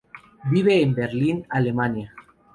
[0.45, 2.15] Viven en Berlín, Alemania.